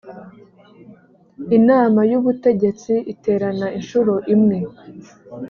[1.57, 4.57] inama y ubutegetsi iterana inshuro imwe